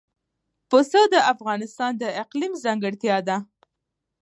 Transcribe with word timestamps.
پسه 0.69 1.01
د 1.13 1.15
افغانستان 1.33 1.91
د 2.01 2.03
اقلیم 2.23 2.53
ځانګړتیا 2.63 3.17
ده. 3.27 3.37